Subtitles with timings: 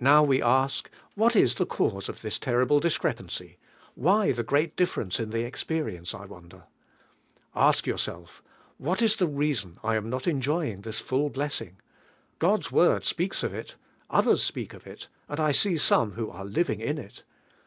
[0.00, 3.58] Now, we ask, What 'is the cause of this terrible discrepancy?
[3.94, 6.64] Why the giTill difference in the experience, 1 won iler?
[7.54, 8.42] Ask yourself,
[8.78, 11.28] "Whal is the reason 1M Di I i.'.i: iiEALrrca, I am not enjoying this full
[11.28, 11.76] blessing?
[12.38, 13.76] God's Word speaks of it,
[14.08, 15.08] others speak of it.
[15.28, 17.22] ;ind I see some who ore living in it."